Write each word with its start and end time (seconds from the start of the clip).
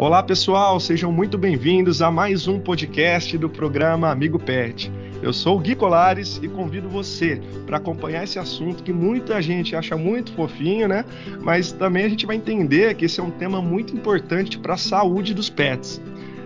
Olá 0.00 0.22
pessoal, 0.22 0.78
sejam 0.78 1.10
muito 1.10 1.36
bem-vindos 1.36 2.00
a 2.00 2.08
mais 2.08 2.46
um 2.46 2.60
podcast 2.60 3.36
do 3.36 3.50
programa 3.50 4.12
Amigo 4.12 4.38
Pet. 4.38 4.92
Eu 5.20 5.32
sou 5.32 5.56
o 5.56 5.58
Gui 5.58 5.74
Colares 5.74 6.38
e 6.40 6.46
convido 6.46 6.88
você 6.88 7.40
para 7.66 7.78
acompanhar 7.78 8.22
esse 8.22 8.38
assunto 8.38 8.84
que 8.84 8.92
muita 8.92 9.42
gente 9.42 9.74
acha 9.74 9.96
muito 9.96 10.32
fofinho, 10.34 10.86
né? 10.86 11.04
Mas 11.42 11.72
também 11.72 12.04
a 12.04 12.08
gente 12.08 12.26
vai 12.26 12.36
entender 12.36 12.94
que 12.94 13.06
esse 13.06 13.18
é 13.18 13.22
um 13.24 13.32
tema 13.32 13.60
muito 13.60 13.92
importante 13.92 14.56
para 14.56 14.74
a 14.74 14.76
saúde 14.76 15.34
dos 15.34 15.50
pets. 15.50 16.00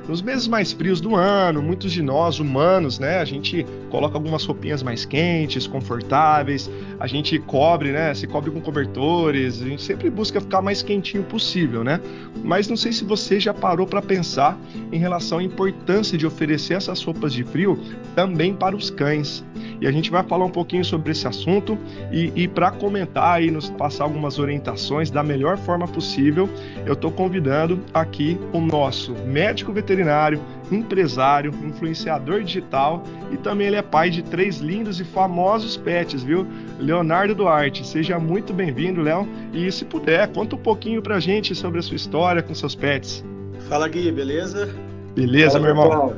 Nos 0.08 0.20
meses 0.20 0.48
mais 0.48 0.72
frios 0.72 1.00
do 1.00 1.14
ano, 1.14 1.62
muitos 1.62 1.92
de 1.92 2.02
nós, 2.02 2.40
humanos, 2.40 2.98
né, 2.98 3.18
a 3.18 3.24
gente 3.24 3.64
coloca 3.88 4.16
algumas 4.16 4.44
roupinhas 4.44 4.82
mais 4.82 5.04
quentes, 5.04 5.66
confortáveis, 5.66 6.68
a 6.98 7.06
gente 7.06 7.38
cobre, 7.38 7.92
né, 7.92 8.12
se 8.12 8.26
cobre 8.26 8.50
com 8.50 8.60
cobertores, 8.60 9.62
a 9.62 9.66
gente 9.66 9.82
sempre 9.82 10.10
busca 10.10 10.40
ficar 10.40 10.60
mais 10.60 10.82
quentinho 10.82 11.22
possível, 11.22 11.84
né? 11.84 12.00
Mas 12.42 12.66
não 12.66 12.76
sei 12.76 12.92
se 12.92 13.04
você 13.04 13.38
já 13.38 13.54
parou 13.54 13.86
para 13.86 14.02
pensar 14.02 14.58
em 14.92 14.98
relação 14.98 15.38
à 15.38 15.42
importância 15.42 16.18
de 16.18 16.26
oferecer 16.26 16.74
essas 16.74 17.02
roupas 17.02 17.32
de 17.32 17.42
frio 17.42 17.80
também 18.14 18.54
para 18.54 18.76
os 18.76 18.90
cães. 18.90 19.44
E 19.80 19.86
a 19.86 19.90
gente 19.90 20.10
vai 20.10 20.22
falar 20.22 20.44
um 20.44 20.50
pouquinho 20.50 20.84
sobre 20.84 21.10
esse 21.10 21.26
assunto 21.26 21.76
e, 22.12 22.30
e 22.36 22.46
para 22.46 22.70
comentar 22.70 23.42
e 23.42 23.50
nos 23.50 23.70
passar 23.70 24.04
algumas 24.04 24.38
orientações 24.38 25.10
da 25.10 25.22
melhor 25.22 25.56
forma 25.56 25.88
possível, 25.88 26.48
eu 26.86 26.92
estou 26.92 27.10
convidando 27.10 27.80
aqui 27.92 28.38
o 28.52 28.60
nosso 28.60 29.12
médico 29.26 29.72
veterinário, 29.72 30.40
empresário, 30.70 31.52
influenciador 31.64 32.42
digital 32.42 33.02
e 33.32 33.36
também 33.36 33.68
ele 33.68 33.76
é 33.76 33.82
pai 33.82 34.10
de 34.10 34.22
três 34.22 34.58
lindos 34.58 35.00
e 35.00 35.04
famosos 35.04 35.76
pets, 35.76 36.22
viu? 36.22 36.46
Leonardo 36.78 37.34
Duarte. 37.34 37.86
Seja 37.86 38.18
muito 38.18 38.52
bem-vindo, 38.52 39.00
Léo. 39.00 39.26
E 39.52 39.70
se 39.72 39.84
puder, 39.84 40.28
conta 40.28 40.56
um 40.56 40.58
pouquinho 40.58 41.02
pra 41.02 41.18
gente 41.18 41.54
sobre 41.54 41.78
a 41.78 41.82
sua 41.82 41.96
história 41.96 42.42
com 42.42 42.54
seus 42.54 42.74
pets. 42.74 43.24
Fala, 43.68 43.88
Gui, 43.88 44.10
beleza? 44.12 44.68
Beleza, 45.14 45.52
Fala, 45.52 45.60
meu 45.60 45.70
irmão. 45.70 46.16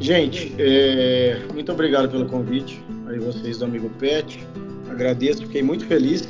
Gente, 0.00 0.54
é, 0.58 1.40
muito 1.52 1.72
obrigado 1.72 2.08
pelo 2.08 2.26
convite 2.26 2.82
aí 3.06 3.18
vocês 3.18 3.58
do 3.58 3.64
Amigo 3.64 3.88
Pet. 3.98 4.46
Agradeço, 4.90 5.42
fiquei 5.42 5.62
muito 5.62 5.86
feliz. 5.86 6.28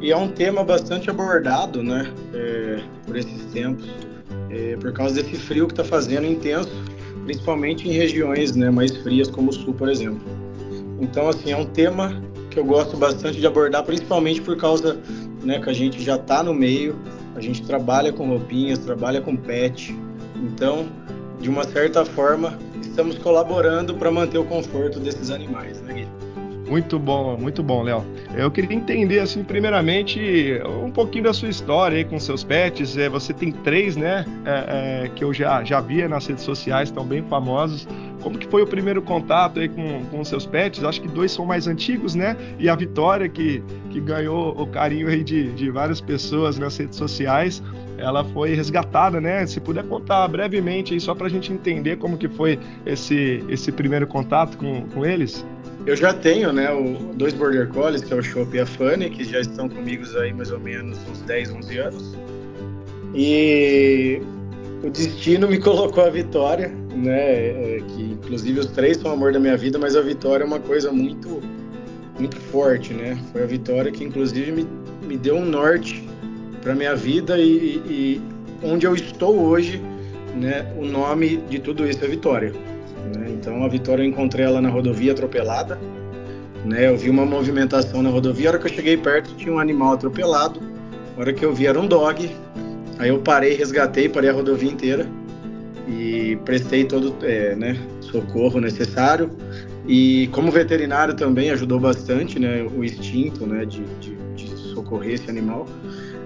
E 0.00 0.12
é 0.12 0.16
um 0.16 0.28
tema 0.28 0.62
bastante 0.62 1.08
abordado, 1.08 1.82
né, 1.82 2.12
é, 2.34 2.80
por 3.06 3.16
esses 3.16 3.44
tempos, 3.46 3.88
é, 4.50 4.76
por 4.76 4.92
causa 4.92 5.14
desse 5.14 5.36
frio 5.36 5.66
que 5.66 5.72
está 5.72 5.84
fazendo 5.84 6.26
intenso, 6.26 6.70
principalmente 7.24 7.88
em 7.88 7.92
regiões 7.92 8.54
né, 8.54 8.70
mais 8.70 8.94
frias, 8.98 9.30
como 9.30 9.50
o 9.50 9.52
Sul, 9.52 9.72
por 9.72 9.88
exemplo. 9.88 10.20
Então, 11.00 11.28
assim, 11.28 11.52
é 11.52 11.56
um 11.56 11.64
tema 11.64 12.22
que 12.50 12.58
eu 12.58 12.64
gosto 12.64 12.96
bastante 12.96 13.40
de 13.40 13.46
abordar, 13.46 13.82
principalmente 13.84 14.40
por 14.42 14.56
causa 14.56 14.98
né, 15.42 15.58
que 15.58 15.70
a 15.70 15.72
gente 15.72 16.02
já 16.02 16.16
está 16.16 16.42
no 16.42 16.52
meio, 16.52 16.96
a 17.34 17.40
gente 17.40 17.62
trabalha 17.62 18.12
com 18.12 18.28
roupinhas, 18.28 18.78
trabalha 18.78 19.20
com 19.20 19.36
pet. 19.36 19.96
Então, 20.36 20.86
de 21.40 21.48
uma 21.48 21.64
certa 21.64 22.04
forma, 22.04 22.58
estamos 22.80 23.18
colaborando 23.18 23.94
para 23.94 24.10
manter 24.10 24.38
o 24.38 24.44
conforto 24.44 25.00
desses 25.00 25.30
animais, 25.30 25.80
né, 25.82 25.94
Gui? 25.94 26.24
Muito 26.68 26.98
bom, 26.98 27.36
muito 27.36 27.62
bom, 27.62 27.82
Léo. 27.82 28.04
Eu 28.34 28.50
queria 28.50 28.74
entender, 28.74 29.18
assim, 29.18 29.44
primeiramente, 29.44 30.60
um 30.82 30.90
pouquinho 30.90 31.24
da 31.24 31.32
sua 31.32 31.48
história 31.48 31.98
aí 31.98 32.04
com 32.04 32.18
seus 32.18 32.42
pets. 32.42 32.96
É, 32.96 33.08
você 33.08 33.34
tem 33.34 33.52
três, 33.52 33.96
né? 33.96 34.24
É, 34.46 35.04
é, 35.04 35.08
que 35.14 35.22
eu 35.22 35.32
já, 35.32 35.62
já 35.62 35.80
via 35.80 36.08
nas 36.08 36.26
redes 36.26 36.42
sociais, 36.42 36.88
estão 36.88 37.04
bem 37.04 37.22
famosos. 37.24 37.86
Como 38.24 38.36
que 38.38 38.48
foi 38.48 38.62
o 38.62 38.66
primeiro 38.66 39.00
contato 39.00 39.60
aí 39.60 39.68
com, 39.68 40.04
com 40.06 40.24
seus 40.24 40.44
pets? 40.46 40.82
Acho 40.82 41.00
que 41.00 41.08
dois 41.08 41.30
são 41.30 41.46
mais 41.46 41.68
antigos, 41.68 42.16
né? 42.16 42.36
E 42.58 42.68
a 42.68 42.74
Vitória, 42.74 43.28
que, 43.28 43.62
que 43.90 44.00
ganhou 44.00 44.60
o 44.60 44.66
carinho 44.66 45.08
aí 45.08 45.22
de, 45.22 45.52
de 45.52 45.70
várias 45.70 46.00
pessoas 46.00 46.58
nas 46.58 46.76
redes 46.76 46.96
sociais 46.96 47.62
ela 47.96 48.24
foi 48.24 48.54
resgatada, 48.54 49.20
né? 49.20 49.46
Se 49.46 49.60
puder 49.60 49.84
contar 49.84 50.26
brevemente 50.28 50.94
aí, 50.94 51.00
só 51.00 51.14
para 51.14 51.26
a 51.26 51.30
gente 51.30 51.52
entender 51.52 51.96
como 51.96 52.18
que 52.18 52.28
foi 52.28 52.58
esse, 52.84 53.44
esse 53.48 53.70
primeiro 53.70 54.06
contato 54.06 54.58
com, 54.58 54.86
com 54.88 55.04
eles. 55.04 55.44
Eu 55.86 55.96
já 55.96 56.14
tenho, 56.14 56.52
né, 56.52 56.72
o, 56.72 57.14
dois 57.14 57.34
Border 57.34 57.68
Collies, 57.68 58.02
que 58.02 58.12
é 58.12 58.16
o 58.16 58.22
Chopp 58.22 58.56
e 58.56 58.60
a 58.60 58.66
Fanny, 58.66 59.10
que 59.10 59.22
já 59.24 59.40
estão 59.40 59.68
comigo 59.68 60.04
aí 60.18 60.32
mais 60.32 60.50
ou 60.50 60.58
menos 60.58 60.98
uns 61.10 61.20
10, 61.22 61.52
11 61.52 61.78
anos. 61.78 62.14
E 63.14 64.20
o 64.82 64.90
destino 64.90 65.46
me 65.46 65.58
colocou 65.60 66.04
a 66.04 66.10
Vitória, 66.10 66.68
né, 66.94 67.76
é, 67.76 67.82
que 67.88 68.13
inclusive 68.24 68.60
os 68.60 68.66
três 68.66 68.96
são 68.96 69.10
o 69.10 69.14
amor 69.14 69.32
da 69.32 69.38
minha 69.38 69.56
vida, 69.56 69.78
mas 69.78 69.94
a 69.94 70.00
Vitória 70.00 70.44
é 70.44 70.46
uma 70.46 70.58
coisa 70.58 70.90
muito 70.90 71.42
muito 72.18 72.36
forte, 72.36 72.94
né? 72.94 73.18
Foi 73.32 73.42
a 73.42 73.46
Vitória 73.46 73.90
que 73.90 74.04
inclusive 74.04 74.52
me, 74.52 74.66
me 75.06 75.16
deu 75.16 75.36
um 75.36 75.44
norte 75.44 76.08
para 76.62 76.74
minha 76.74 76.94
vida 76.94 77.38
e, 77.38 77.82
e, 77.86 78.22
onde 78.62 78.86
eu 78.86 78.94
estou 78.94 79.38
hoje, 79.38 79.82
né? 80.34 80.72
O 80.78 80.84
nome 80.84 81.38
de 81.48 81.58
tudo 81.58 81.86
isso 81.88 82.04
é 82.04 82.08
Vitória. 82.08 82.52
Né? 83.14 83.26
Então 83.30 83.64
a 83.64 83.68
Vitória 83.68 84.02
eu 84.02 84.08
encontrei 84.08 84.46
ela 84.46 84.60
na 84.60 84.70
rodovia 84.70 85.12
atropelada, 85.12 85.78
né? 86.64 86.88
Eu 86.88 86.96
vi 86.96 87.10
uma 87.10 87.26
movimentação 87.26 88.02
na 88.02 88.10
rodovia, 88.10 88.48
a 88.48 88.52
hora 88.52 88.58
que 88.58 88.66
eu 88.66 88.74
cheguei 88.74 88.96
perto 88.96 89.34
tinha 89.36 89.52
um 89.52 89.58
animal 89.58 89.94
atropelado, 89.94 90.60
a 91.16 91.20
hora 91.20 91.32
que 91.32 91.44
eu 91.44 91.52
vi 91.52 91.66
era 91.66 91.78
um 91.78 91.86
dog, 91.86 92.30
aí 92.98 93.08
eu 93.08 93.18
parei, 93.18 93.54
resgatei, 93.54 94.08
parei 94.08 94.30
a 94.30 94.32
rodovia 94.32 94.70
inteira 94.70 95.06
e 95.88 96.38
prestei 96.44 96.84
todo 96.84 97.14
é, 97.22 97.54
né, 97.54 97.76
socorro 98.14 98.60
necessário 98.60 99.30
e 99.88 100.28
como 100.32 100.50
veterinário 100.50 101.14
também 101.14 101.50
ajudou 101.50 101.80
bastante 101.80 102.38
né, 102.38 102.62
o 102.62 102.84
instinto 102.84 103.44
né, 103.46 103.64
de, 103.64 103.82
de, 104.00 104.16
de 104.36 104.48
socorrer 104.72 105.14
esse 105.14 105.28
animal. 105.28 105.66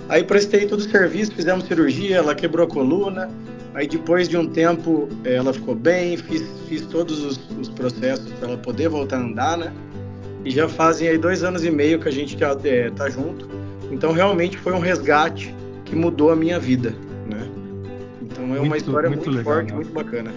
Aí 0.08 0.22
prestei 0.22 0.66
todo 0.66 0.80
o 0.80 0.82
serviço, 0.82 1.32
fizemos 1.32 1.64
cirurgia, 1.64 2.16
ela 2.16 2.34
quebrou 2.34 2.66
a 2.66 2.70
coluna. 2.70 3.30
Aí 3.74 3.86
depois 3.86 4.28
de 4.28 4.36
um 4.36 4.46
tempo 4.46 5.08
eh, 5.24 5.34
ela 5.34 5.52
ficou 5.52 5.74
bem, 5.74 6.16
fiz, 6.16 6.42
fiz 6.68 6.82
todos 6.86 7.22
os, 7.22 7.38
os 7.60 7.68
processos 7.68 8.32
para 8.34 8.48
ela 8.48 8.58
poder 8.58 8.88
voltar 8.88 9.18
a 9.18 9.20
andar, 9.20 9.58
né? 9.58 9.72
E 10.44 10.50
já 10.50 10.68
fazem 10.68 11.08
aí 11.08 11.18
dois 11.18 11.42
anos 11.44 11.64
e 11.64 11.70
meio 11.70 12.00
que 12.00 12.08
a 12.08 12.12
gente 12.12 12.34
está 12.34 12.56
é, 12.64 12.90
tá 12.90 13.10
junto. 13.10 13.48
Então 13.92 14.12
realmente 14.12 14.56
foi 14.56 14.72
um 14.72 14.78
resgate 14.78 15.54
que 15.84 15.94
mudou 15.94 16.30
a 16.30 16.36
minha 16.36 16.58
vida, 16.58 16.94
né? 17.30 17.48
Então 18.22 18.44
é 18.44 18.46
muito, 18.46 18.62
uma 18.62 18.76
história 18.76 19.10
muito, 19.10 19.24
muito 19.26 19.38
legal, 19.38 19.54
forte, 19.54 19.68
né? 19.68 19.74
muito 19.76 19.92
bacana. 19.92 20.32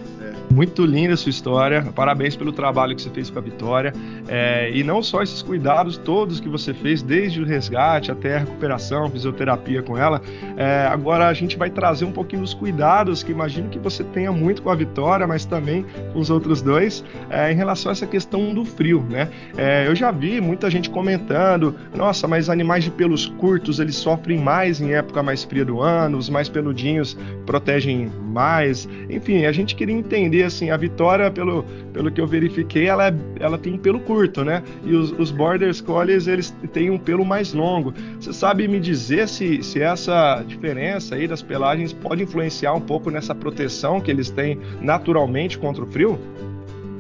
Muito 0.50 0.86
linda 0.86 1.14
a 1.14 1.18
sua 1.18 1.30
história. 1.30 1.82
Parabéns 1.96 2.36
pelo 2.36 2.52
trabalho 2.52 2.96
que 2.96 3.02
você 3.02 3.10
fez 3.10 3.30
com 3.30 3.40
a 3.40 3.42
Vitória. 3.42 3.94
É, 4.28 4.70
e 4.74 4.84
não 4.84 5.02
só 5.02 5.24
esses 5.24 5.42
cuidados 5.42 5.98
todos 5.98 6.40
que 6.40 6.50
você 6.50 6.74
fez, 6.74 7.02
desde 7.02 7.42
o 7.42 7.46
resgate 7.46 8.12
até 8.12 8.36
a 8.36 8.40
recuperação, 8.40 9.10
fisioterapia 9.10 9.82
com 9.82 9.98
ela. 9.98 10.22
É, 10.58 10.88
agora 10.88 11.28
a 11.28 11.34
gente 11.34 11.58
vai 11.58 11.70
trazer 11.70 12.06
um 12.06 12.12
pouquinho 12.12 12.42
dos 12.42 12.54
cuidados 12.54 13.24
que 13.24 13.32
imagino 13.32 13.70
que 13.70 13.80
você 13.80 14.04
tenha 14.04 14.32
muito 14.32 14.62
com 14.62 14.70
a 14.70 14.76
Vitória, 14.76 15.26
mas 15.26 15.46
também 15.46 15.86
com 16.12 16.20
os 16.20 16.30
outros 16.30 16.62
dois, 16.62 17.04
é, 17.30 17.52
em 17.52 17.56
relação 17.56 17.90
a 17.90 17.94
essa 17.94 18.08
questão 18.08 18.54
do 18.54 18.66
frio, 18.66 19.06
né? 19.10 19.30
É, 19.58 19.88
eu 19.88 19.96
já 19.96 20.12
vi 20.12 20.42
muita 20.42 20.70
gente 20.70 20.90
comentando: 20.90 21.76
nossa, 21.96 22.28
mas 22.28 22.50
animais 22.50 22.84
de 22.84 22.92
pelos 22.92 23.26
curtos 23.26 23.80
eles 23.80 23.96
sofrem 23.96 24.38
mais 24.38 24.82
em 24.82 24.94
época 24.94 25.24
mais 25.24 25.44
fria 25.44 25.64
do 25.64 25.82
ano, 25.82 26.18
os 26.18 26.30
mais 26.30 26.50
peludinhos 26.50 27.18
protegem 27.46 28.12
mais. 28.32 28.88
Enfim, 29.10 29.46
a 29.46 29.52
gente 29.52 29.76
queria 29.76 29.96
entender 29.96 30.44
assim, 30.44 30.70
a 30.70 30.78
Vitória, 30.78 31.30
pelo, 31.30 31.64
pelo 31.94 32.12
que 32.12 32.20
eu 32.20 32.26
verifiquei, 32.26 32.88
ela, 32.88 33.14
ela 33.40 33.58
tem 33.58 33.78
pelo 33.78 34.00
curto, 34.00 34.44
né? 34.44 34.64
E 34.84 34.96
os, 34.96 35.12
os 35.12 35.32
Border 35.32 35.72
Collies, 35.84 36.28
eles 36.28 36.56
têm 36.74 36.90
um 36.90 36.98
pelo 36.98 37.26
mais 37.26 37.54
longo. 37.54 37.94
Você 38.20 38.34
sabe 38.34 38.68
me 38.68 38.80
dizer 38.80 39.28
se, 39.28 39.62
se 39.62 39.82
essa 39.82 40.44
diferença 40.48 41.16
aí 41.16 41.28
das 41.28 41.42
pelagens 41.42 41.94
pode 41.94 42.24
influenciar 42.24 42.74
um 42.74 42.82
pouco 42.82 43.10
nessa 43.12 43.36
proteção 43.36 44.00
que 44.00 44.10
eles 44.10 44.30
têm 44.30 44.60
naturalmente 44.82 45.58
contra 45.58 45.84
o 45.84 45.88
frio? 45.88 46.20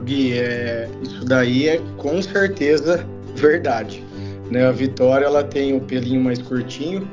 Gui, 0.03 0.34
é, 0.34 0.90
isso 1.02 1.24
daí 1.25 1.68
é 1.68 1.81
com 1.98 2.22
certeza 2.22 3.06
verdade. 3.36 4.03
Né? 4.50 4.66
A 4.66 4.72
Vitória 4.72 5.25
ela 5.25 5.44
tem 5.44 5.75
o 5.75 5.80
pelinho 5.80 6.22
mais 6.22 6.42
curtinho, 6.42 7.07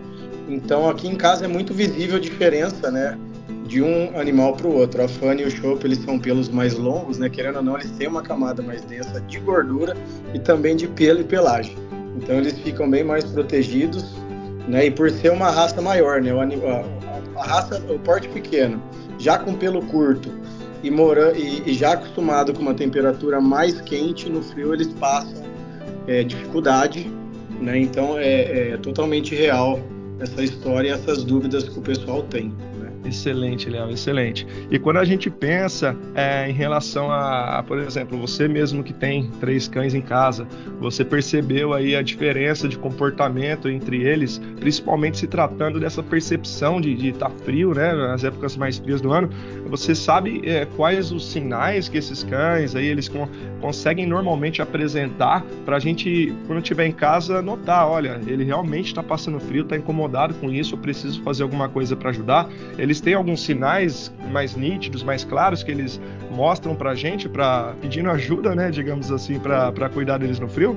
então 0.48 0.88
aqui 0.88 1.06
em 1.06 1.14
casa 1.14 1.44
é 1.44 1.48
muito 1.48 1.74
visível 1.74 2.16
a 2.16 2.20
diferença, 2.20 2.90
né? 2.90 3.16
De 3.68 3.82
um 3.82 4.18
animal 4.18 4.54
para 4.54 4.66
o 4.66 4.74
outro. 4.74 5.04
A 5.04 5.06
Fanny 5.06 5.42
e 5.42 5.44
o 5.44 5.50
Chopp, 5.50 5.84
eles 5.84 5.98
são 5.98 6.18
pelos 6.18 6.48
mais 6.48 6.74
longos, 6.74 7.18
né? 7.18 7.28
Querendo 7.28 7.56
ou 7.56 7.62
não, 7.62 7.76
eles 7.76 7.90
têm 7.92 8.08
uma 8.08 8.22
camada 8.22 8.62
mais 8.62 8.82
densa 8.82 9.20
de 9.20 9.38
gordura 9.38 9.94
e 10.34 10.38
também 10.38 10.74
de 10.74 10.88
pelo 10.88 11.20
e 11.20 11.24
pelagem. 11.24 11.76
Então 12.16 12.36
eles 12.36 12.58
ficam 12.58 12.90
bem 12.90 13.04
mais 13.04 13.24
protegidos, 13.24 14.16
né? 14.66 14.86
E 14.86 14.90
por 14.90 15.10
ser 15.10 15.30
uma 15.30 15.50
raça 15.50 15.80
maior, 15.82 16.20
né? 16.22 16.32
O, 16.32 16.40
a, 16.40 16.84
a, 17.40 17.44
raça, 17.44 17.78
o 17.92 17.98
porte 17.98 18.26
pequeno, 18.30 18.82
já 19.18 19.38
com 19.38 19.52
pelo 19.52 19.82
curto 19.82 20.32
e, 20.82 20.90
mora, 20.90 21.36
e, 21.36 21.62
e, 21.66 21.74
já 21.74 21.92
acostumado 21.92 22.54
com 22.54 22.62
uma 22.62 22.74
temperatura 22.74 23.38
mais 23.40 23.80
quente, 23.82 24.30
no 24.30 24.42
frio 24.42 24.72
eles 24.72 24.88
passam 24.94 25.44
é, 26.06 26.24
dificuldade, 26.24 27.12
né? 27.60 27.78
Então 27.78 28.18
é, 28.18 28.70
é 28.70 28.76
totalmente 28.78 29.34
real 29.34 29.78
essa 30.20 30.42
história 30.42 30.88
e 30.88 30.90
essas 30.90 31.22
dúvidas 31.22 31.68
que 31.68 31.78
o 31.78 31.82
pessoal 31.82 32.22
tem. 32.22 32.52
Excelente, 33.04 33.70
Léo, 33.70 33.90
excelente. 33.90 34.46
E 34.70 34.78
quando 34.78 34.98
a 34.98 35.04
gente 35.04 35.30
pensa 35.30 35.96
é, 36.14 36.48
em 36.48 36.52
relação 36.52 37.10
a, 37.10 37.58
a, 37.58 37.62
por 37.62 37.78
exemplo, 37.78 38.18
você 38.18 38.48
mesmo 38.48 38.82
que 38.82 38.92
tem 38.92 39.30
três 39.40 39.68
cães 39.68 39.94
em 39.94 40.00
casa, 40.00 40.46
você 40.80 41.04
percebeu 41.04 41.72
aí 41.72 41.96
a 41.96 42.02
diferença 42.02 42.68
de 42.68 42.76
comportamento 42.78 43.68
entre 43.68 44.02
eles, 44.02 44.40
principalmente 44.58 45.18
se 45.18 45.26
tratando 45.26 45.80
dessa 45.80 46.02
percepção 46.02 46.80
de 46.80 47.08
estar 47.08 47.30
tá 47.30 47.34
frio, 47.44 47.74
né, 47.74 47.92
nas 47.92 48.24
épocas 48.24 48.56
mais 48.56 48.78
frias 48.78 49.00
do 49.00 49.12
ano. 49.12 49.30
Você 49.66 49.94
sabe 49.94 50.42
é, 50.44 50.66
quais 50.76 51.10
os 51.12 51.30
sinais 51.30 51.88
que 51.88 51.98
esses 51.98 52.22
cães 52.22 52.74
aí 52.74 52.86
eles 52.86 53.10
conseguem 53.60 54.06
normalmente 54.06 54.60
apresentar 54.60 55.44
para 55.64 55.76
a 55.76 55.80
gente, 55.80 56.34
quando 56.46 56.60
estiver 56.60 56.86
em 56.86 56.92
casa, 56.92 57.40
notar, 57.40 57.86
olha, 57.86 58.20
ele 58.26 58.44
realmente 58.44 58.86
está 58.86 59.02
passando 59.02 59.38
frio, 59.40 59.62
está 59.62 59.76
incomodado 59.76 60.34
com 60.34 60.50
isso, 60.50 60.74
eu 60.74 60.78
preciso 60.78 61.22
fazer 61.22 61.42
alguma 61.42 61.68
coisa 61.68 61.96
para 61.96 62.10
ajudar. 62.10 62.48
Eles 62.78 62.87
eles 62.88 63.02
têm 63.02 63.12
alguns 63.12 63.42
sinais 63.42 64.10
mais 64.30 64.56
nítidos, 64.56 65.02
mais 65.02 65.22
claros 65.22 65.62
que 65.62 65.70
eles 65.70 66.00
mostram 66.30 66.74
para 66.74 66.94
gente, 66.94 67.28
para 67.28 67.74
pedindo 67.82 68.10
ajuda, 68.10 68.54
né, 68.54 68.70
digamos 68.70 69.12
assim, 69.12 69.38
para 69.38 69.90
cuidar 69.90 70.16
deles 70.16 70.40
no 70.40 70.48
frio? 70.48 70.74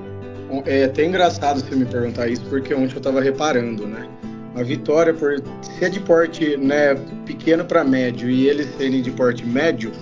É 0.65 0.83
até 0.83 1.05
engraçado 1.05 1.61
você 1.61 1.73
me 1.73 1.85
perguntar 1.85 2.27
isso, 2.27 2.43
porque 2.49 2.73
ontem 2.73 2.91
eu 2.93 2.97
estava 2.97 3.21
reparando, 3.21 3.87
né? 3.87 4.09
A 4.57 4.63
Vitória, 4.63 5.13
por 5.13 5.41
ser 5.79 5.89
de 5.89 6.01
porte 6.01 6.57
né, 6.57 6.95
pequeno 7.25 7.63
para 7.63 7.85
médio 7.85 8.29
e 8.29 8.49
eles 8.49 8.67
serem 8.75 9.01
de 9.01 9.11
porte 9.11 9.45
médio, 9.45 9.93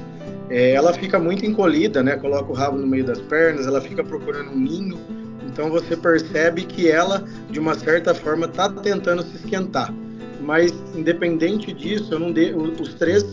é, 0.50 0.72
ela 0.72 0.92
fica 0.92 1.20
muito 1.20 1.46
encolhida, 1.46 2.02
né? 2.02 2.16
Coloca 2.16 2.52
o 2.52 2.56
rabo 2.56 2.76
no 2.80 2.88
meio 2.88 3.06
das 3.06 3.20
pernas, 3.22 3.68
ela 3.68 3.80
fica 3.80 4.04
procurando 4.04 4.50
um 4.50 4.60
ninho. 4.60 4.98
Então 5.46 5.70
você 5.70 5.96
percebe 5.96 6.64
que 6.64 6.90
ela, 6.90 7.24
de 7.52 7.60
uma 7.60 7.76
certa 7.76 8.16
forma, 8.16 8.48
está 8.48 8.68
tentando 8.68 9.22
se 9.22 9.36
esquentar 9.36 9.94
mas 10.42 10.74
independente 10.96 11.74
disso, 11.74 12.14
eu 12.14 12.20
não 12.20 12.32
de, 12.32 12.54
os 12.54 12.94
três 12.96 13.26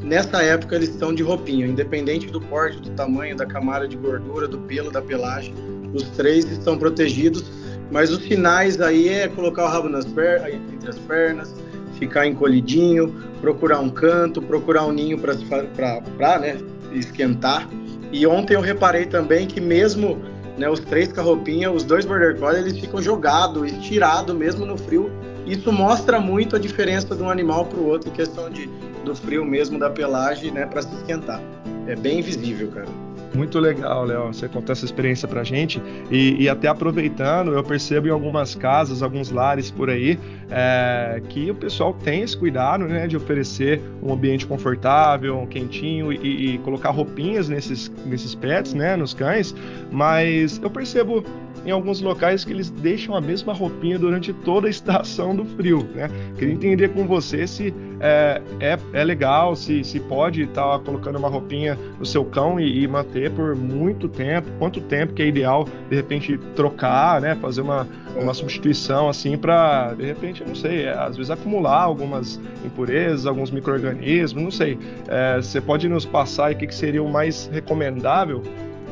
nessa 0.00 0.42
época 0.42 0.76
eles 0.76 0.90
estão 0.90 1.14
de 1.14 1.22
roupinha, 1.22 1.66
independente 1.66 2.26
do 2.26 2.40
porte, 2.40 2.80
do 2.80 2.90
tamanho, 2.90 3.36
da 3.36 3.46
camada 3.46 3.86
de 3.86 3.96
gordura, 3.96 4.48
do 4.48 4.58
pelo, 4.58 4.90
da 4.90 5.02
pelagem, 5.02 5.54
os 5.94 6.04
três 6.10 6.44
estão 6.50 6.78
protegidos. 6.78 7.44
Mas 7.90 8.10
os 8.12 8.22
sinais 8.22 8.80
aí 8.80 9.08
é 9.08 9.26
colocar 9.26 9.64
o 9.64 9.68
rabo 9.68 9.88
nas 9.88 10.04
per 10.04 10.46
entre 10.46 10.88
as 10.88 10.98
pernas, 10.98 11.52
ficar 11.98 12.26
encolhidinho, 12.26 13.12
procurar 13.40 13.80
um 13.80 13.90
canto, 13.90 14.40
procurar 14.40 14.86
um 14.86 14.92
ninho 14.92 15.18
para 15.18 16.38
né, 16.38 16.56
esquentar. 16.92 17.68
E 18.12 18.26
ontem 18.26 18.54
eu 18.54 18.60
reparei 18.60 19.06
também 19.06 19.46
que 19.46 19.60
mesmo 19.60 20.22
né, 20.56 20.68
os 20.68 20.80
três 20.80 21.12
com 21.12 21.20
a 21.20 21.24
roupinha, 21.24 21.70
os 21.70 21.82
dois 21.82 22.04
border 22.04 22.38
collie, 22.38 22.60
eles 22.60 22.78
ficam 22.78 23.02
jogados, 23.02 23.72
estirados 23.72 24.34
mesmo 24.36 24.64
no 24.64 24.76
frio, 24.76 25.10
isso 25.50 25.72
mostra 25.72 26.20
muito 26.20 26.54
a 26.54 26.58
diferença 26.58 27.14
de 27.14 27.22
um 27.22 27.28
animal 27.28 27.66
para 27.66 27.78
o 27.78 27.86
outro, 27.86 28.08
em 28.08 28.12
questão 28.12 28.48
de, 28.48 28.68
do 29.04 29.14
frio 29.14 29.44
mesmo 29.44 29.78
da 29.78 29.90
pelagem, 29.90 30.50
né, 30.52 30.64
para 30.64 30.80
se 30.80 30.94
esquentar. 30.94 31.40
É 31.86 31.96
bem 31.96 32.22
visível, 32.22 32.70
cara. 32.70 33.09
Muito 33.34 33.60
legal, 33.60 34.04
Léo, 34.04 34.26
você 34.26 34.48
contar 34.48 34.72
essa 34.72 34.84
experiência 34.84 35.28
pra 35.28 35.44
gente. 35.44 35.80
E, 36.10 36.42
e, 36.42 36.48
até 36.48 36.66
aproveitando, 36.66 37.52
eu 37.52 37.62
percebo 37.62 38.08
em 38.08 38.10
algumas 38.10 38.54
casas, 38.54 39.02
alguns 39.02 39.30
lares 39.30 39.70
por 39.70 39.88
aí, 39.88 40.18
é, 40.50 41.22
que 41.28 41.50
o 41.50 41.54
pessoal 41.54 41.92
tem 41.92 42.22
esse 42.22 42.36
cuidado, 42.36 42.84
né, 42.86 43.06
de 43.06 43.16
oferecer 43.16 43.80
um 44.02 44.12
ambiente 44.12 44.46
confortável, 44.46 45.38
um 45.38 45.46
quentinho 45.46 46.12
e, 46.12 46.54
e 46.54 46.58
colocar 46.58 46.90
roupinhas 46.90 47.48
nesses, 47.48 47.90
nesses 48.04 48.34
pets, 48.34 48.74
né, 48.74 48.96
nos 48.96 49.14
cães. 49.14 49.54
Mas 49.92 50.60
eu 50.62 50.70
percebo 50.70 51.24
em 51.64 51.70
alguns 51.70 52.00
locais 52.00 52.44
que 52.44 52.52
eles 52.52 52.70
deixam 52.70 53.14
a 53.14 53.20
mesma 53.20 53.52
roupinha 53.52 53.98
durante 53.98 54.32
toda 54.32 54.66
a 54.66 54.70
estação 54.70 55.36
do 55.36 55.44
frio, 55.44 55.88
né? 55.94 56.10
Queria 56.36 56.54
entender 56.54 56.88
com 56.88 57.06
você 57.06 57.46
se 57.46 57.72
é, 58.00 58.42
é, 58.60 58.78
é 58.92 59.04
legal, 59.04 59.54
se, 59.54 59.84
se 59.84 60.00
pode 60.00 60.42
estar 60.42 60.78
tá 60.78 60.78
colocando 60.78 61.16
uma 61.16 61.28
roupinha 61.28 61.78
no 61.98 62.06
seu 62.06 62.24
cão 62.24 62.58
e, 62.58 62.82
e, 62.82 62.88
manter 62.88 63.30
por 63.30 63.54
muito 63.54 64.08
tempo, 64.08 64.48
quanto 64.58 64.80
tempo 64.80 65.12
que 65.12 65.22
é 65.22 65.26
ideal, 65.26 65.66
de 65.88 65.96
repente, 65.96 66.38
trocar, 66.56 67.20
né? 67.20 67.36
Fazer 67.36 67.60
uma, 67.60 67.86
uma 68.16 68.34
substituição 68.34 69.08
assim 69.08 69.36
para, 69.36 69.94
de 69.94 70.04
repente, 70.04 70.42
não 70.46 70.54
sei, 70.54 70.84
é, 70.84 70.92
às 70.92 71.16
vezes 71.16 71.30
acumular 71.30 71.82
algumas 71.82 72.40
impurezas, 72.64 73.26
alguns 73.26 73.50
micro-organismos, 73.50 74.42
não 74.42 74.50
sei. 74.50 74.78
É, 75.08 75.36
você 75.36 75.60
pode 75.60 75.88
nos 75.88 76.04
passar 76.04 76.52
o 76.52 76.56
que, 76.56 76.66
que 76.66 76.74
seria 76.74 77.02
o 77.02 77.10
mais 77.10 77.48
recomendável 77.52 78.42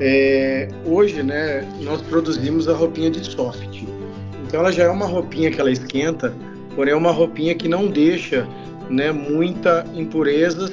é, 0.00 0.68
hoje, 0.84 1.22
né, 1.22 1.66
nós 1.80 2.00
produzimos 2.02 2.68
a 2.68 2.74
roupinha 2.74 3.10
de 3.10 3.24
soft. 3.24 3.82
Então 4.46 4.60
ela 4.60 4.70
já 4.70 4.84
é 4.84 4.88
uma 4.88 5.06
roupinha 5.06 5.50
que 5.50 5.60
ela 5.60 5.70
esquenta, 5.70 6.32
porém 6.74 6.94
é 6.94 6.96
uma 6.96 7.10
roupinha 7.10 7.54
que 7.54 7.68
não 7.68 7.88
deixa, 7.88 8.46
né, 8.88 9.12
muita 9.12 9.84
impurezas. 9.94 10.72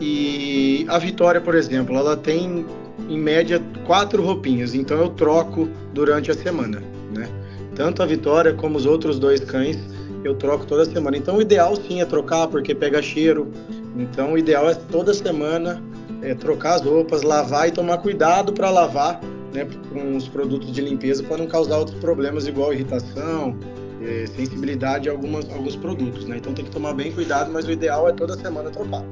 E 0.00 0.86
a 0.88 0.98
Vitória, 0.98 1.40
por 1.40 1.54
exemplo, 1.54 1.96
ela 1.96 2.16
tem 2.16 2.64
em 3.08 3.18
média 3.18 3.62
quatro 3.86 4.22
roupinhas, 4.22 4.74
então 4.74 4.98
eu 4.98 5.10
troco 5.10 5.68
durante 5.92 6.30
a 6.30 6.34
semana, 6.34 6.82
né? 7.14 7.28
Tanto 7.74 8.02
a 8.02 8.06
Vitória 8.06 8.54
como 8.54 8.76
os 8.76 8.86
outros 8.86 9.18
dois 9.18 9.40
cães 9.40 9.78
eu 10.24 10.34
troco 10.34 10.66
toda 10.66 10.84
semana. 10.84 11.16
Então 11.16 11.36
o 11.36 11.42
ideal 11.42 11.74
sim 11.76 12.00
é 12.00 12.04
trocar 12.04 12.46
porque 12.48 12.74
pega 12.74 13.00
cheiro. 13.00 13.50
Então 13.96 14.34
o 14.34 14.38
ideal 14.38 14.68
é 14.68 14.74
toda 14.74 15.12
semana 15.14 15.82
é, 16.22 16.34
trocar 16.34 16.74
as 16.74 16.82
roupas, 16.82 17.22
lavar 17.22 17.68
e 17.68 17.72
tomar 17.72 17.98
cuidado 17.98 18.52
para 18.52 18.70
lavar 18.70 19.20
né, 19.52 19.66
com 19.92 20.16
os 20.16 20.28
produtos 20.28 20.72
de 20.72 20.80
limpeza 20.80 21.22
para 21.22 21.38
não 21.38 21.46
causar 21.46 21.78
outros 21.78 21.98
problemas 21.98 22.46
igual 22.46 22.72
irritação, 22.72 23.56
é, 24.02 24.26
sensibilidade 24.26 25.08
a 25.08 25.12
algumas, 25.12 25.48
alguns 25.50 25.76
produtos. 25.76 26.26
Né? 26.26 26.38
Então 26.38 26.52
tem 26.52 26.64
que 26.64 26.70
tomar 26.70 26.94
bem 26.94 27.12
cuidado, 27.12 27.50
mas 27.52 27.66
o 27.66 27.70
ideal 27.70 28.08
é 28.08 28.12
toda 28.12 28.36
semana 28.36 28.70
trocar. 28.70 29.04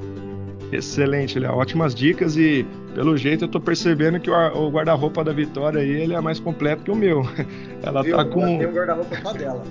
Excelente, 0.71 1.39
Léo. 1.39 1.55
Ótimas 1.55 1.95
dicas 1.95 2.37
e 2.37 2.65
pelo 2.93 3.17
jeito 3.17 3.45
eu 3.45 3.47
tô 3.47 3.59
percebendo 3.59 4.19
que 4.19 4.29
o 4.29 4.69
guarda-roupa 4.69 5.23
da 5.23 5.33
Vitória 5.33 5.81
aí 5.81 5.89
ele 5.89 6.13
é 6.13 6.21
mais 6.21 6.39
completo 6.39 6.83
que 6.83 6.91
o 6.91 6.95
meu. 6.95 7.23
Ela 7.81 8.03
Viu? 8.03 8.15
tá 8.15 8.25
com. 8.25 8.59
Tem 8.59 8.67
um 8.67 8.71
guarda-roupa 8.71 9.15
só 9.21 9.33
dela. 9.33 9.63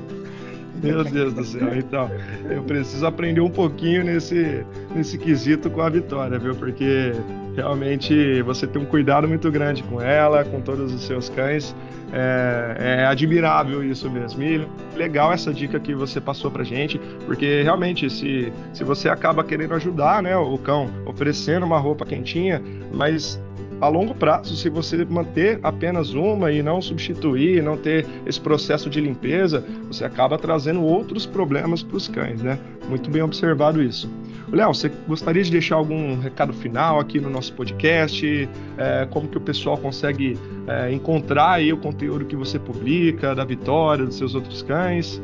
Meu 0.82 1.04
Deus 1.04 1.34
do 1.34 1.44
céu. 1.44 1.76
Então, 1.76 2.10
eu 2.50 2.62
preciso 2.62 3.06
aprender 3.06 3.40
um 3.40 3.50
pouquinho 3.50 4.04
nesse, 4.04 4.64
nesse 4.94 5.18
quesito 5.18 5.70
com 5.70 5.80
a 5.80 5.88
Vitória, 5.88 6.38
viu? 6.38 6.54
Porque 6.54 7.12
realmente 7.54 8.42
você 8.42 8.66
tem 8.66 8.80
um 8.80 8.84
cuidado 8.84 9.26
muito 9.26 9.50
grande 9.50 9.82
com 9.82 10.00
ela, 10.00 10.44
com 10.44 10.60
todos 10.60 10.92
os 10.92 11.02
seus 11.02 11.28
cães. 11.28 11.74
É, 12.10 13.00
é, 13.00 13.06
admirável 13.06 13.84
isso 13.84 14.10
mesmo. 14.10 14.42
E 14.42 14.66
legal 14.96 15.30
essa 15.30 15.52
dica 15.52 15.78
que 15.78 15.94
você 15.94 16.20
passou 16.20 16.50
pra 16.50 16.64
gente, 16.64 16.98
porque 17.26 17.62
realmente, 17.62 18.08
se, 18.08 18.50
se 18.72 18.82
você 18.82 19.10
acaba 19.10 19.44
querendo 19.44 19.74
ajudar 19.74 20.22
né, 20.22 20.34
o 20.34 20.56
cão, 20.56 20.90
oferecendo 21.04 21.66
uma 21.66 21.78
roupa 21.78 22.06
quentinha, 22.06 22.62
mas 22.92 23.38
a 23.80 23.88
longo 23.88 24.14
prazo, 24.14 24.56
se 24.56 24.68
você 24.68 25.04
manter 25.04 25.60
apenas 25.62 26.12
uma 26.12 26.50
e 26.50 26.62
não 26.62 26.82
substituir, 26.82 27.62
não 27.62 27.76
ter 27.76 28.04
esse 28.26 28.40
processo 28.40 28.90
de 28.90 29.00
limpeza, 29.00 29.64
você 29.86 30.04
acaba 30.04 30.36
trazendo 30.36 30.82
outros 30.82 31.26
problemas 31.26 31.82
para 31.82 31.96
os 31.96 32.08
cães, 32.08 32.42
né? 32.42 32.58
Muito 32.88 33.10
bem 33.10 33.22
observado 33.22 33.82
isso. 33.82 34.10
Léo, 34.50 34.74
você 34.74 34.90
gostaria 35.06 35.42
de 35.42 35.50
deixar 35.50 35.76
algum 35.76 36.18
recado 36.18 36.52
final 36.54 36.98
aqui 36.98 37.20
no 37.20 37.28
nosso 37.28 37.52
podcast? 37.52 38.48
É, 38.78 39.06
como 39.10 39.28
que 39.28 39.36
o 39.36 39.40
pessoal 39.40 39.76
consegue 39.76 40.38
é, 40.66 40.90
encontrar 40.90 41.52
aí 41.52 41.72
o 41.72 41.76
conteúdo 41.76 42.24
que 42.24 42.34
você 42.34 42.58
publica, 42.58 43.34
da 43.34 43.44
Vitória, 43.44 44.06
dos 44.06 44.16
seus 44.16 44.34
outros 44.34 44.62
cães? 44.62 45.20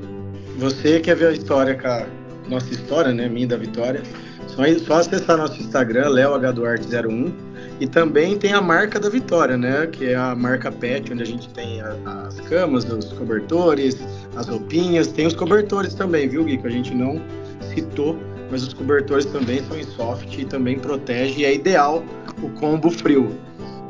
Você 0.58 1.00
quer 1.00 1.16
ver 1.16 1.28
a 1.28 1.32
história, 1.32 1.74
cara? 1.74 2.06
Nossa 2.48 2.70
história, 2.70 3.12
né? 3.12 3.28
Minha 3.28 3.48
da 3.48 3.56
Vitória. 3.56 4.02
Só, 4.46 4.62
só 4.78 4.94
acessar 5.00 5.38
nosso 5.38 5.60
Instagram, 5.60 6.10
leohduarte01 6.10 7.32
e 7.80 7.86
também 7.86 8.38
tem 8.38 8.52
a 8.52 8.60
marca 8.60 9.00
da 9.00 9.08
Vitória, 9.08 9.56
né? 9.56 9.86
Que 9.86 10.10
é 10.10 10.16
a 10.16 10.34
marca 10.34 10.70
Pet, 10.70 11.12
onde 11.12 11.22
a 11.22 11.26
gente 11.26 11.48
tem 11.48 11.80
a, 11.80 11.94
as 12.26 12.40
camas, 12.40 12.84
os 12.84 13.12
cobertores, 13.12 13.98
as 14.36 14.48
roupinhas. 14.48 15.08
Tem 15.08 15.26
os 15.26 15.34
cobertores 15.34 15.94
também, 15.94 16.28
viu, 16.28 16.44
Gui? 16.44 16.58
Que 16.58 16.66
a 16.66 16.70
gente 16.70 16.94
não 16.94 17.20
citou, 17.74 18.16
mas 18.50 18.62
os 18.62 18.72
cobertores 18.72 19.24
também 19.26 19.62
são 19.64 19.78
em 19.78 19.84
soft 19.84 20.38
e 20.38 20.44
também 20.44 20.78
protege. 20.78 21.40
E 21.40 21.44
é 21.44 21.54
ideal 21.54 22.04
o 22.42 22.48
combo 22.50 22.90
frio. 22.90 23.36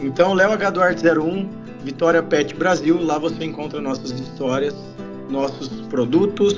Então, 0.01 0.33
Léo 0.33 0.53
H. 0.53 0.71
Duarte 0.71 1.07
01, 1.07 1.49
Vitória 1.85 2.23
Pet 2.23 2.55
Brasil. 2.55 2.99
Lá 3.03 3.19
você 3.19 3.45
encontra 3.45 3.81
nossas 3.81 4.11
histórias, 4.13 4.75
nossos 5.29 5.69
produtos. 5.89 6.57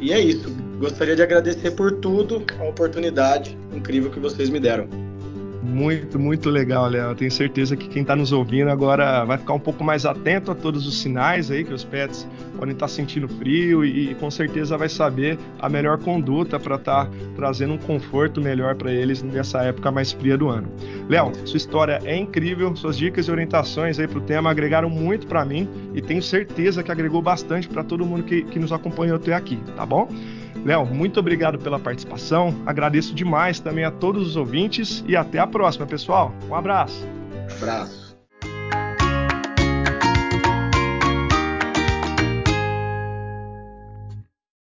E 0.00 0.12
é 0.12 0.20
isso. 0.20 0.48
Gostaria 0.78 1.14
de 1.14 1.22
agradecer 1.22 1.72
por 1.72 1.92
tudo, 1.92 2.42
a 2.58 2.64
oportunidade 2.64 3.56
incrível 3.72 4.10
que 4.10 4.18
vocês 4.20 4.48
me 4.50 4.58
deram. 4.58 5.01
Muito, 5.62 6.18
muito 6.18 6.50
legal, 6.50 6.88
Léo. 6.88 7.14
Tenho 7.14 7.30
certeza 7.30 7.76
que 7.76 7.88
quem 7.88 8.02
está 8.02 8.16
nos 8.16 8.32
ouvindo 8.32 8.68
agora 8.68 9.24
vai 9.24 9.38
ficar 9.38 9.52
um 9.52 9.60
pouco 9.60 9.84
mais 9.84 10.04
atento 10.04 10.50
a 10.50 10.54
todos 10.56 10.88
os 10.88 11.00
sinais 11.00 11.52
aí 11.52 11.62
que 11.62 11.72
os 11.72 11.84
pets 11.84 12.26
podem 12.58 12.72
estar 12.74 12.86
tá 12.86 12.92
sentindo 12.92 13.28
frio 13.28 13.84
e, 13.84 14.10
e, 14.10 14.14
com 14.16 14.28
certeza 14.28 14.76
vai 14.76 14.88
saber 14.88 15.38
a 15.60 15.68
melhor 15.68 15.98
conduta 15.98 16.58
para 16.58 16.74
estar 16.74 17.06
tá 17.06 17.10
trazendo 17.36 17.74
um 17.74 17.78
conforto 17.78 18.40
melhor 18.40 18.74
para 18.74 18.92
eles 18.92 19.22
nessa 19.22 19.62
época 19.62 19.92
mais 19.92 20.10
fria 20.10 20.36
do 20.36 20.48
ano. 20.48 20.68
Léo, 21.08 21.30
sua 21.44 21.58
história 21.58 22.00
é 22.04 22.16
incrível, 22.16 22.74
suas 22.74 22.96
dicas 22.96 23.28
e 23.28 23.30
orientações 23.30 24.00
aí 24.00 24.08
para 24.08 24.18
o 24.18 24.22
tema 24.22 24.50
agregaram 24.50 24.90
muito 24.90 25.28
para 25.28 25.44
mim 25.44 25.68
e 25.94 26.02
tenho 26.02 26.22
certeza 26.22 26.82
que 26.82 26.90
agregou 26.90 27.22
bastante 27.22 27.68
para 27.68 27.84
todo 27.84 28.04
mundo 28.04 28.24
que, 28.24 28.42
que 28.42 28.58
nos 28.58 28.72
acompanhou 28.72 29.16
até 29.16 29.32
aqui, 29.32 29.60
tá 29.76 29.86
bom? 29.86 30.08
Léo, 30.64 30.86
muito 30.86 31.18
obrigado 31.18 31.58
pela 31.58 31.78
participação. 31.78 32.54
Agradeço 32.64 33.14
demais 33.14 33.58
também 33.58 33.84
a 33.84 33.90
todos 33.90 34.26
os 34.26 34.36
ouvintes 34.36 35.04
e 35.06 35.16
até 35.16 35.38
a 35.38 35.46
próxima, 35.46 35.86
pessoal. 35.86 36.32
Um 36.48 36.54
abraço. 36.54 37.06
Abraço. 37.56 38.01